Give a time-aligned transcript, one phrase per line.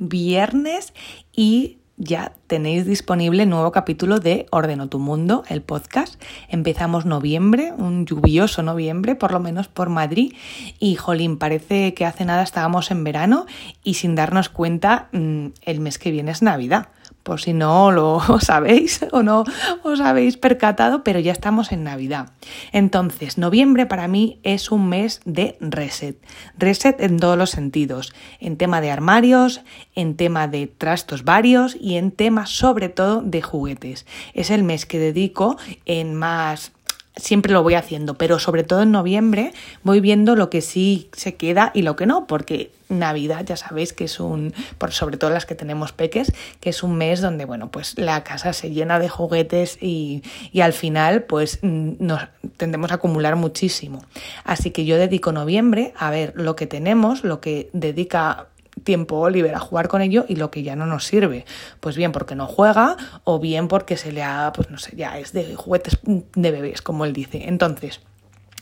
[0.00, 0.92] viernes
[1.32, 6.20] y ya tenéis disponible el nuevo capítulo de Ordeno tu Mundo, el podcast.
[6.48, 10.32] Empezamos noviembre, un lluvioso noviembre, por lo menos por Madrid.
[10.78, 13.44] Y jolín, parece que hace nada estábamos en verano
[13.84, 16.88] y sin darnos cuenta, mm, el mes que viene es Navidad
[17.22, 19.44] por si no lo sabéis o no
[19.82, 22.32] os habéis percatado, pero ya estamos en Navidad.
[22.72, 26.16] Entonces, noviembre para mí es un mes de reset.
[26.58, 29.62] Reset en todos los sentidos, en tema de armarios,
[29.94, 34.06] en tema de trastos varios y en tema sobre todo de juguetes.
[34.34, 36.72] Es el mes que dedico en más
[37.20, 39.52] siempre lo voy haciendo, pero sobre todo en noviembre
[39.82, 43.92] voy viendo lo que sí se queda y lo que no, porque Navidad ya sabéis
[43.92, 47.44] que es un, por sobre todo las que tenemos peques, que es un mes donde,
[47.44, 52.22] bueno, pues la casa se llena de juguetes y, y al final pues nos
[52.56, 54.04] tendemos a acumular muchísimo.
[54.44, 58.48] Así que yo dedico noviembre a ver lo que tenemos, lo que dedica
[58.82, 61.44] tiempo Oliver a jugar con ello y lo que ya no nos sirve.
[61.80, 65.18] Pues bien porque no juega o bien porque se le ha, pues no sé, ya
[65.18, 67.48] es de juguetes de bebés, como él dice.
[67.48, 68.00] Entonces,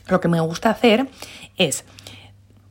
[0.07, 1.07] lo que me gusta hacer
[1.57, 1.85] es,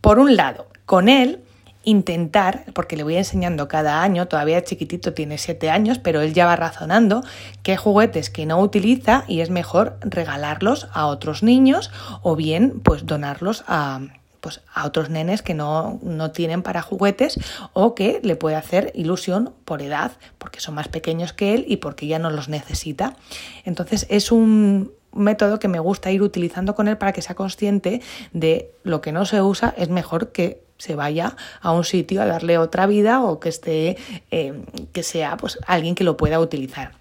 [0.01, 1.41] por un lado, con él
[1.85, 6.45] intentar, porque le voy enseñando cada año, todavía chiquitito tiene siete años, pero él ya
[6.45, 7.23] va razonando
[7.63, 11.91] qué juguetes que no utiliza y es mejor regalarlos a otros niños
[12.23, 14.01] o bien pues donarlos a,
[14.41, 17.39] pues, a otros nenes que no, no tienen para juguetes
[17.73, 21.79] o que le puede hacer ilusión por edad, porque son más pequeños que él y
[21.79, 23.17] porque ya no los necesita.
[23.65, 28.03] Entonces es un método que me gusta ir utilizando con él para que sea consciente
[28.33, 32.27] de lo que no se usa es mejor que se vaya a un sitio a
[32.27, 33.97] darle otra vida o que esté
[34.31, 36.98] eh, que sea pues alguien que lo pueda utilizar.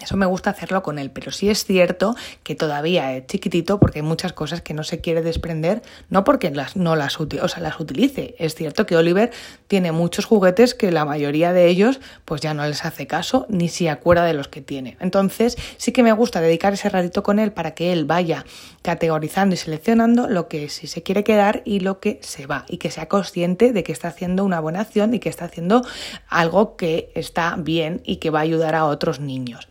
[0.00, 3.98] Eso me gusta hacerlo con él, pero sí es cierto que todavía es chiquitito porque
[3.98, 8.34] hay muchas cosas que no se quiere desprender, no porque las, no las, utilice.
[8.38, 9.30] Es cierto que Oliver
[9.66, 13.68] tiene muchos juguetes que la mayoría de ellos pues ya no les hace caso ni
[13.68, 14.96] se acuerda de los que tiene.
[15.00, 18.44] Entonces sí que me gusta dedicar ese ratito con él para que él vaya
[18.82, 22.78] categorizando y seleccionando lo que sí se quiere quedar y lo que se va y
[22.78, 25.82] que sea consciente de que está haciendo una buena acción y que está haciendo
[26.28, 29.68] algo que está bien y que va a ayudar a otros niños.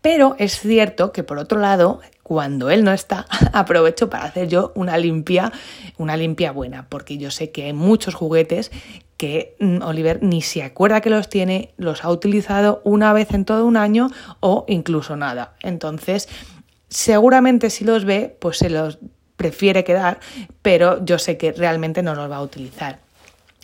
[0.00, 4.72] Pero es cierto que por otro lado, cuando él no está, aprovecho para hacer yo
[4.74, 5.52] una limpia,
[5.96, 8.70] una limpia buena, porque yo sé que hay muchos juguetes
[9.16, 13.44] que mm, Oliver ni se acuerda que los tiene, los ha utilizado una vez en
[13.44, 15.54] todo un año o incluso nada.
[15.62, 16.28] Entonces,
[16.88, 18.98] seguramente si los ve, pues se los
[19.36, 20.20] prefiere quedar,
[20.62, 23.00] pero yo sé que realmente no los va a utilizar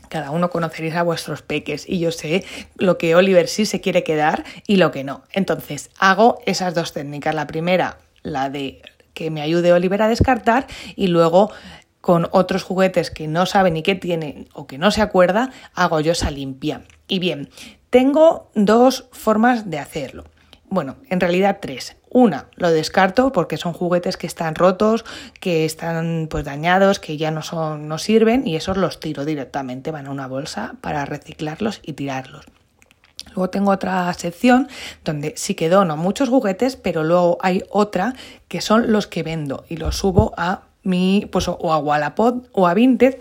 [0.09, 2.45] cada uno conoceréis a vuestros peques y yo sé
[2.77, 5.23] lo que Oliver sí se quiere quedar y lo que no.
[5.33, 7.35] Entonces, hago esas dos técnicas.
[7.35, 8.83] La primera, la de
[9.15, 10.67] que me ayude Oliver a descartar
[10.97, 11.51] y luego
[12.01, 16.01] con otros juguetes que no sabe ni qué tiene o que no se acuerda, hago
[16.01, 16.83] yo esa limpia.
[17.09, 17.49] Y bien,
[17.89, 20.25] tengo dos formas de hacerlo.
[20.69, 21.97] Bueno, en realidad tres.
[22.15, 25.05] Una, lo descarto porque son juguetes que están rotos,
[25.41, 29.91] que están pues dañados, que ya no son, no sirven y esos los tiro directamente,
[29.91, 32.47] van a una bolsa para reciclarlos y tirarlos.
[33.35, 34.69] Luego tengo otra sección
[35.05, 38.15] donde sí que dono muchos juguetes, pero luego hay otra
[38.47, 42.69] que son los que vendo y los subo a mi, pues o a Wallapod o
[42.69, 43.17] a Vinted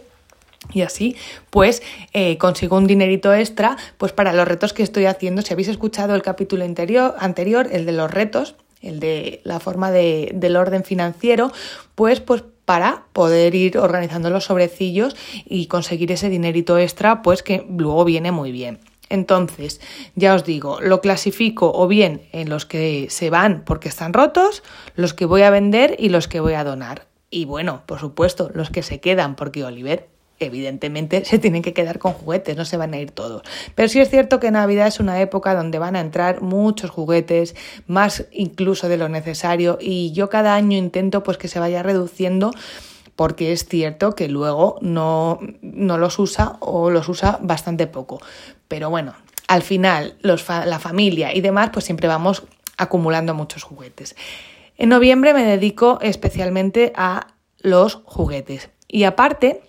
[0.72, 1.16] y así,
[1.50, 1.82] pues
[2.14, 5.42] eh, consigo un dinerito extra pues para los retos que estoy haciendo.
[5.42, 10.32] Si habéis escuchado el capítulo anterior el de los retos, el de la forma de,
[10.34, 11.52] del orden financiero,
[11.96, 17.66] pues, pues para poder ir organizando los sobrecillos y conseguir ese dinerito extra, pues que
[17.70, 18.80] luego viene muy bien.
[19.10, 19.82] Entonces,
[20.16, 24.64] ya os digo, lo clasifico o bien en los que se van porque están rotos,
[24.96, 27.08] los que voy a vender y los que voy a donar.
[27.30, 32.00] Y bueno, por supuesto, los que se quedan porque Oliver evidentemente se tienen que quedar
[32.00, 33.44] con juguetes, no se van a ir todos.
[33.76, 37.56] Pero sí es cierto que Navidad es una época donde van a entrar muchos juguetes,
[37.88, 42.52] más incluso de lo necesario, y yo cada año intento pues que se vaya reduciendo
[43.16, 48.20] porque es cierto que luego no, no los usa o los usa bastante poco.
[48.68, 49.14] Pero bueno,
[49.48, 52.44] al final los la familia y demás pues siempre vamos
[52.78, 54.16] acumulando muchos juguetes.
[54.78, 57.28] En noviembre me dedico especialmente a
[57.60, 58.70] los juguetes.
[58.88, 59.62] Y aparte,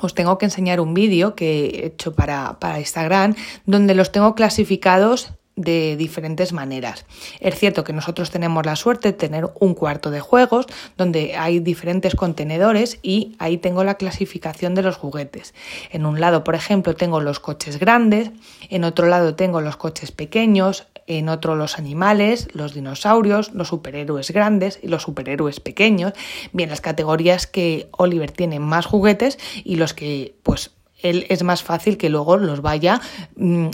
[0.00, 3.34] os tengo que enseñar un vídeo que he hecho para, para Instagram
[3.66, 7.04] donde los tengo clasificados de diferentes maneras.
[7.40, 10.66] Es cierto que nosotros tenemos la suerte de tener un cuarto de juegos
[10.96, 15.54] donde hay diferentes contenedores y ahí tengo la clasificación de los juguetes.
[15.90, 18.30] En un lado, por ejemplo, tengo los coches grandes,
[18.70, 24.30] en otro lado tengo los coches pequeños, en otro los animales, los dinosaurios, los superhéroes
[24.30, 26.12] grandes y los superhéroes pequeños.
[26.52, 30.72] Bien, las categorías que Oliver tiene más juguetes y los que pues
[31.02, 33.00] él es más fácil que luego los vaya
[33.36, 33.68] mm,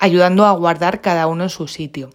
[0.00, 2.10] ayudando a guardar cada uno en su sitio.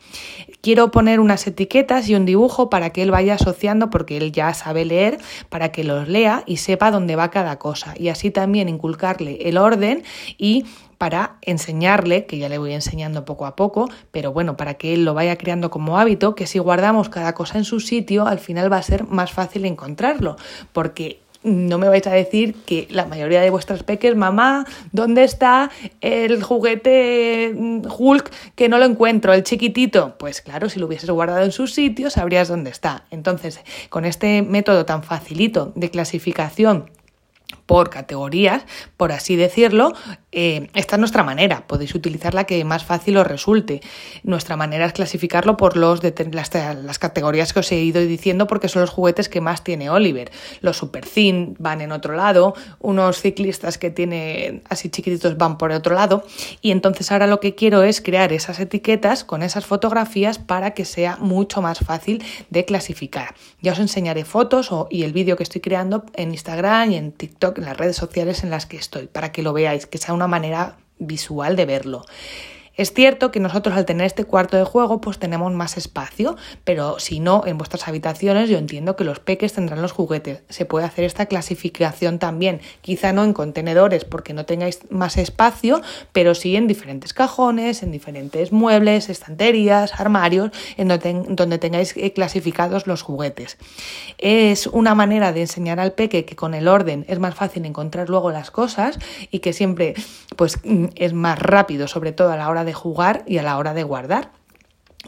[0.60, 4.54] Quiero poner unas etiquetas y un dibujo para que él vaya asociando, porque él ya
[4.54, 5.18] sabe leer,
[5.48, 7.94] para que los lea y sepa dónde va cada cosa.
[7.98, 10.04] Y así también inculcarle el orden
[10.38, 10.66] y
[10.98, 15.06] para enseñarle, que ya le voy enseñando poco a poco, pero bueno, para que él
[15.06, 18.72] lo vaya creando como hábito, que si guardamos cada cosa en su sitio, al final
[18.72, 20.38] va a ser más fácil encontrarlo,
[20.74, 25.72] porque no me vais a decir que la mayoría de vuestras peques, mamá, ¿dónde está
[26.02, 30.16] el juguete mm, Hulk que no lo encuentro, el chiquitito?
[30.18, 33.06] Pues claro, si lo hubieses guardado en su sitio, sabrías dónde está.
[33.12, 36.90] Entonces, con este método tan facilito de clasificación
[37.68, 38.66] por categorías,
[38.96, 39.94] por así decirlo,
[40.32, 41.68] eh, esta es nuestra manera.
[41.68, 43.82] Podéis utilizar la que más fácil os resulte.
[44.24, 48.82] Nuestra manera es clasificarlo por los las, categorías que os he ido diciendo porque son
[48.82, 50.32] los juguetes que más tiene Oliver.
[50.62, 55.72] Los super thin van en otro lado, unos ciclistas que tiene así chiquititos van por
[55.72, 56.24] otro lado.
[56.62, 60.86] Y entonces ahora lo que quiero es crear esas etiquetas con esas fotografías para que
[60.86, 63.36] sea mucho más fácil de clasificar.
[63.62, 67.57] Ya os enseñaré fotos y el vídeo que estoy creando en Instagram y en TikTok,
[67.58, 70.28] en las redes sociales en las que estoy, para que lo veáis, que sea una
[70.28, 72.06] manera visual de verlo.
[72.78, 77.00] Es cierto que nosotros al tener este cuarto de juego pues tenemos más espacio, pero
[77.00, 80.44] si no, en vuestras habitaciones yo entiendo que los peques tendrán los juguetes.
[80.50, 85.82] Se puede hacer esta clasificación también, quizá no en contenedores porque no tengáis más espacio,
[86.12, 92.86] pero sí en diferentes cajones, en diferentes muebles, estanterías, armarios, en donde, tengáis eh, clasificados
[92.86, 93.58] los juguetes.
[94.20, 98.08] Es una manera de enseñar al peque que con el orden es más fácil encontrar
[98.08, 99.00] luego las cosas
[99.32, 99.96] y que siempre
[100.36, 103.44] pues mm, es más rápido, sobre todo a la hora de de jugar y a
[103.44, 104.30] la hora de guardar,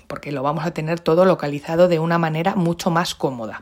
[0.07, 3.61] porque lo vamos a tener todo localizado de una manera mucho más cómoda.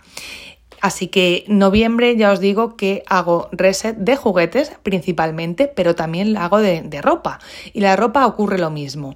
[0.82, 6.60] Así que noviembre ya os digo que hago reset de juguetes principalmente, pero también hago
[6.60, 7.40] de, ropa.
[7.74, 9.16] Y la ropa ocurre lo mismo.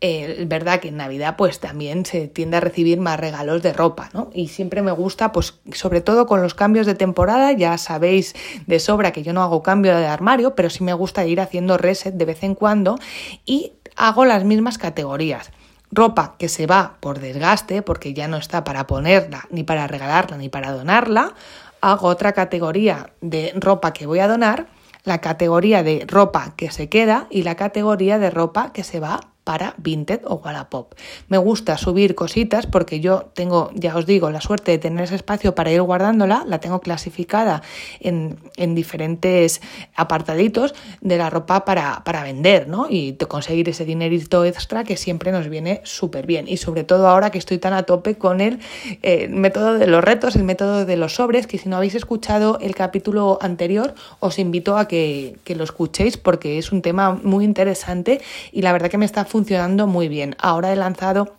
[0.00, 4.08] Es verdad que en Navidad pues también se tiende a recibir más regalos de ropa,
[4.14, 4.30] ¿no?
[4.32, 8.34] Y siempre me gusta, pues sobre todo con los cambios de temporada, ya sabéis
[8.66, 11.76] de sobra que yo no hago cambio de armario, pero sí me gusta ir haciendo
[11.76, 12.98] reset de vez en cuando
[13.44, 15.50] y hago las mismas categorías.
[15.92, 20.36] Ropa que se va por desgaste, porque ya no está para ponerla, ni para regalarla,
[20.36, 21.34] ni para donarla.
[21.80, 24.66] Hago otra categoría de ropa que voy a donar,
[25.04, 29.20] la categoría de ropa que se queda y la categoría de ropa que se va
[29.50, 30.94] para Vinted o Wallapop.
[31.26, 35.16] Me gusta subir cositas porque yo tengo, ya os digo, la suerte de tener ese
[35.16, 37.60] espacio para ir guardándola, la tengo clasificada
[37.98, 38.38] en,
[38.76, 39.60] diferentes
[39.96, 42.86] apartaditos de la ropa para, para vender, ¿no?
[42.88, 46.46] Y conseguir ese dinerito extra que siempre nos viene súper bien.
[46.46, 48.60] Y sobre todo ahora que estoy tan a tope con el
[49.02, 52.60] eh, método de los retos, el método de los sobres, que si no habéis escuchado
[52.60, 57.44] el capítulo anterior, os invito a que, que lo escuchéis porque es un tema muy
[57.44, 58.20] interesante
[58.52, 59.39] y la verdad que me está funcionando
[59.86, 60.36] muy bien.
[60.38, 61.36] Ahora he lanzado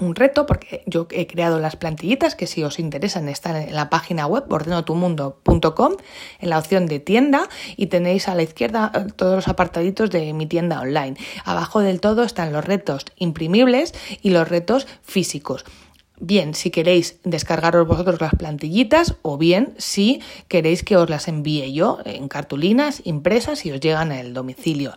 [0.00, 3.90] un reto porque yo he creado las plantillitas que si os interesan están en la
[3.90, 5.92] página web ordenotumundo.com
[6.40, 10.32] en la opción de tienda y tenéis a la izquierda eh, todos los apartaditos de
[10.32, 11.16] mi tienda online.
[11.44, 15.64] Abajo del todo están los retos imprimibles y los retos físicos
[16.22, 21.72] bien si queréis descargaros vosotros las plantillitas o bien si queréis que os las envíe
[21.72, 24.94] yo en cartulinas impresas y os llegan al domicilio.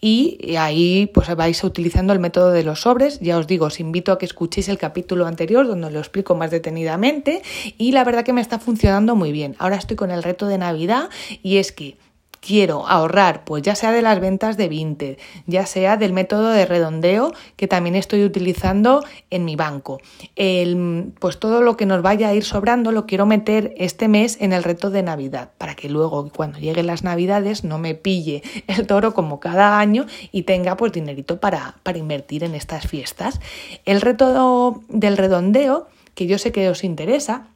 [0.00, 3.18] Y ahí pues vais utilizando el método de los sobres.
[3.20, 6.50] Ya os digo, os invito a que escuchéis el capítulo anterior donde lo explico más
[6.50, 7.42] detenidamente
[7.78, 9.56] y la verdad que me está funcionando muy bien.
[9.58, 11.08] Ahora estoy con el reto de Navidad
[11.42, 11.96] y es que
[12.46, 16.64] quiero ahorrar, pues ya sea de las ventas de Vinted, ya sea del método de
[16.64, 20.00] redondeo que también estoy utilizando en mi banco.
[20.36, 24.38] El, pues todo lo que nos vaya a ir sobrando lo quiero meter este mes
[24.40, 28.44] en el reto de Navidad, para que luego cuando lleguen las Navidades no me pille
[28.68, 33.40] el toro como cada año y tenga pues dinerito para, para invertir en estas fiestas.
[33.84, 37.48] El reto del redondeo, que yo sé que os interesa,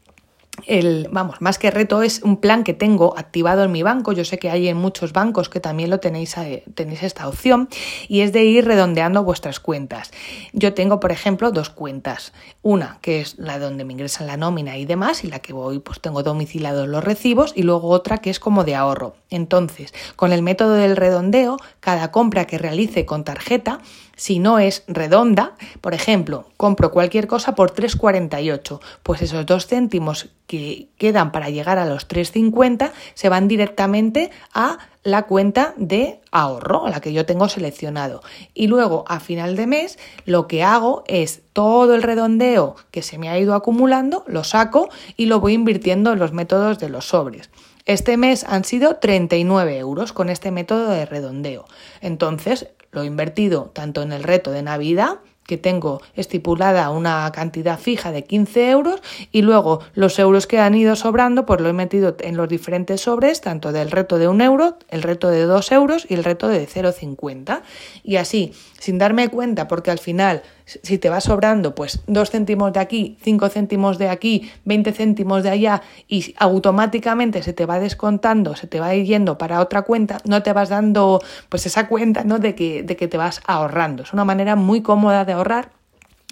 [0.66, 4.12] el, vamos, más que reto es un plan que tengo activado en mi banco.
[4.12, 7.68] Yo sé que hay en muchos bancos que también lo tenéis, eh, tenéis esta opción
[8.08, 10.10] y es de ir redondeando vuestras cuentas.
[10.52, 12.32] Yo tengo, por ejemplo, dos cuentas.
[12.62, 15.78] Una que es la donde me ingresan la nómina y demás y la que voy,
[15.78, 19.16] pues tengo domiciliados los recibos y luego otra que es como de ahorro.
[19.30, 23.80] Entonces, con el método del redondeo, cada compra que realice con tarjeta
[24.20, 30.28] si no es redonda, por ejemplo, compro cualquier cosa por 3,48, pues esos dos céntimos
[30.50, 36.88] que quedan para llegar a los 3,50 se van directamente a la cuenta de ahorro,
[36.88, 38.20] la que yo tengo seleccionado.
[38.52, 43.16] Y luego, a final de mes, lo que hago es todo el redondeo que se
[43.16, 47.04] me ha ido acumulando, lo saco y lo voy invirtiendo en los métodos de los
[47.04, 47.48] sobres.
[47.86, 51.64] Este mes han sido 39 euros con este método de redondeo.
[52.00, 57.76] Entonces, lo he invertido tanto en el reto de Navidad que tengo estipulada una cantidad
[57.76, 59.02] fija de 15 euros
[59.32, 63.00] y luego los euros que han ido sobrando pues lo he metido en los diferentes
[63.00, 66.46] sobres, tanto del reto de un euro, el reto de 2 euros y el reto
[66.46, 67.62] de 0,50.
[68.04, 70.44] Y así, sin darme cuenta, porque al final
[70.82, 75.42] si te va sobrando pues 2 céntimos de aquí, 5 céntimos de aquí, 20 céntimos
[75.42, 80.18] de allá y automáticamente se te va descontando, se te va yendo para otra cuenta,
[80.24, 82.38] no te vas dando pues esa cuenta ¿no?
[82.38, 84.02] de, que, de que te vas ahorrando.
[84.02, 85.79] Es una manera muy cómoda de ahorrar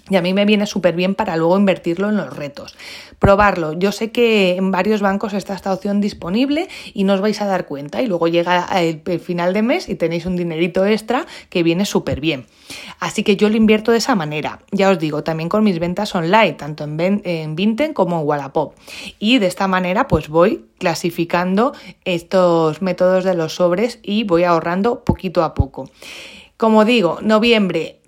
[0.09, 2.75] y a mí me viene súper bien para luego invertirlo en los retos.
[3.19, 3.73] Probarlo.
[3.73, 7.45] Yo sé que en varios bancos está esta opción disponible y no os vais a
[7.45, 8.01] dar cuenta.
[8.01, 12.21] Y luego llega el, final de mes y tenéis un dinerito extra que viene súper
[12.21, 12.45] bien.
[12.99, 14.61] Así que yo lo invierto de esa manera.
[14.71, 18.75] Ya os digo, también con mis ventas online, tanto en, en Vinten como en Wallapop.
[19.19, 21.73] Y de esta manera pues voy clasificando
[22.05, 25.89] estos métodos de los sobres y voy ahorrando poquito a poco.
[26.59, 28.01] Como digo, noviembre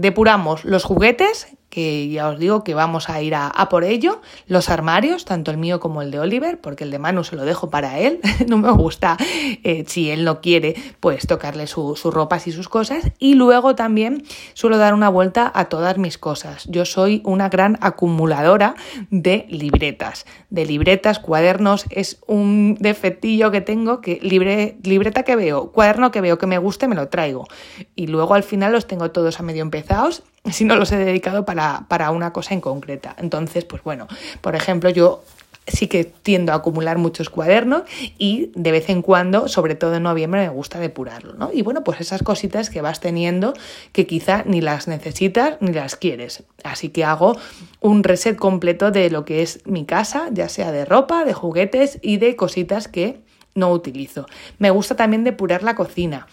[0.00, 4.70] depuramos los juguetes, que ya os digo que vamos a ir a, por ello, los
[4.70, 7.68] armarios, tanto el mío como el de Oliver, porque el de Manu se lo dejo
[7.68, 9.16] para él, no me gusta,
[9.64, 14.24] eh, si él no quiere, pues tocarle sus ropas y sus cosas, y luego también
[14.54, 16.64] suelo dar una vuelta a todas mis cosas.
[16.70, 18.74] Yo soy una gran acumuladora
[19.10, 25.70] de libretas, de libretas, cuadernos, es un defectillo que tengo, que libre, libreta que veo,
[25.72, 27.46] cuaderno que veo que me guste, me lo traigo,
[27.94, 31.44] y luego al final los tengo todos a medio empezados si no los he dedicado
[31.44, 33.14] para, para una cosa en concreta.
[33.18, 34.06] Entonces, pues bueno,
[34.40, 35.22] por ejemplo, yo
[35.68, 37.82] sí que tiendo a acumular muchos cuadernos
[38.18, 41.50] y de vez en cuando, sobre todo en noviembre, me gusta depurarlo, ¿no?
[41.52, 43.54] Y bueno, pues esas cositas que vas teniendo
[43.92, 46.44] que quizá ni las necesitas ni las quieres.
[46.64, 47.36] Así que hago
[47.80, 51.98] un reset completo de lo que es mi casa, ya sea de ropa, de juguetes
[52.02, 53.20] y de cositas que
[53.54, 54.26] no utilizo.
[54.58, 56.26] Me gusta también depurar la cocina.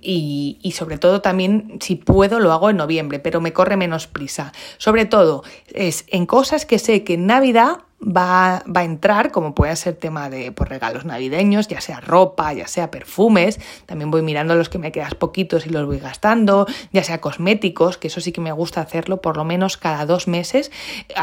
[0.00, 4.06] Y, y, sobre todo también, si puedo, lo hago en noviembre, pero me corre menos
[4.06, 4.52] prisa.
[4.76, 9.54] Sobre todo, es en cosas que sé que en Navidad va, va, a entrar, como
[9.54, 14.22] puede ser tema de pues, regalos navideños, ya sea ropa, ya sea perfumes, también voy
[14.22, 18.20] mirando los que me quedas poquitos y los voy gastando, ya sea cosméticos, que eso
[18.20, 20.70] sí que me gusta hacerlo por lo menos cada dos meses,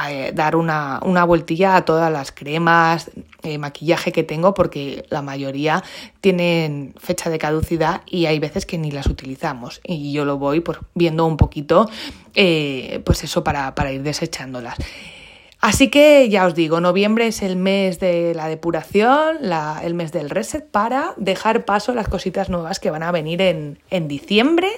[0.10, 3.10] eh, dar una, una, vueltilla a todas las cremas,
[3.44, 5.84] eh, maquillaje que tengo, porque la mayoría
[6.20, 10.60] tienen fecha de caducidad y hay veces que ni las utilizamos y yo lo voy
[10.60, 11.90] pues, viendo un poquito,
[12.34, 14.76] eh, pues eso para, para ir desechándolas.
[15.66, 19.40] Así que ya os digo, noviembre es el mes de la depuración,
[19.82, 23.42] el mes del reset para dejar paso a las cositas nuevas que van a venir
[23.42, 24.70] en, diciembre.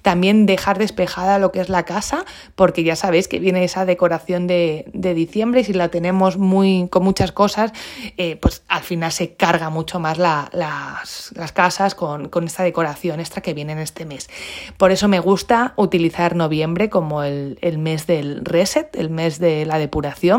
[0.00, 4.46] También dejar despejada lo que es la casa, porque ya sabéis que viene esa decoración
[4.46, 7.74] de, diciembre y si la tenemos muy, con muchas cosas,
[8.16, 13.52] eh, pues al final se carga mucho más las, casas con, esta decoración extra que
[13.52, 14.30] viene en este mes.
[14.78, 19.78] Por eso me gusta utilizar noviembre como el mes del reset, el mes de la
[19.78, 20.29] depuración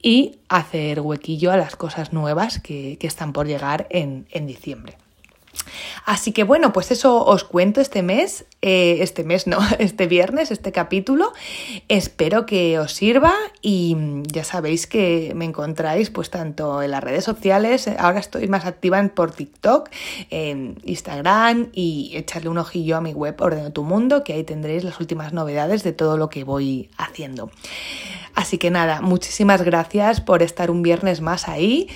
[0.00, 4.96] y hacer huequillo a las cosas nuevas que, están por llegar en, diciembre.
[6.04, 10.50] Así que bueno, pues eso os cuento este mes, eh, este mes no, este viernes,
[10.50, 11.32] este capítulo.
[11.88, 17.24] Espero que os sirva y ya sabéis que me encontráis pues tanto en las redes
[17.24, 19.90] sociales, ahora estoy más activa en por TikTok,
[20.30, 24.84] en Instagram y echarle un ojillo a mi web Ordeno tu Mundo, que ahí tendréis
[24.84, 27.50] las últimas novedades de todo lo que voy haciendo.
[28.34, 31.88] Así que nada, muchísimas gracias por estar un viernes más ahí.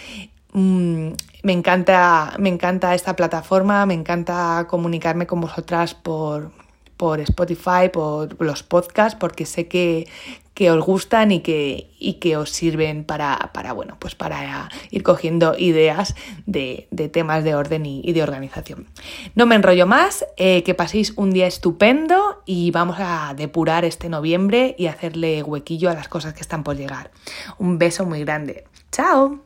[0.56, 6.50] Mm, me encanta, me encanta esta plataforma, me encanta comunicarme con vosotras por,
[6.96, 10.08] por Spotify, por los podcasts, porque sé que,
[10.54, 15.02] que os gustan y que, y que os sirven para, para, bueno, pues para ir
[15.02, 16.14] cogiendo ideas
[16.46, 18.86] de, temas de orden y, de organización.
[19.34, 24.08] No me enrollo más, eh, que paséis un día estupendo y vamos a depurar este
[24.08, 27.10] noviembre y hacerle huequillo a las cosas que están por llegar.
[27.58, 28.64] Un beso muy grande.
[28.90, 29.45] ¡Chao!